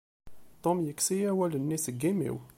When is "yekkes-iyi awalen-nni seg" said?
0.85-2.01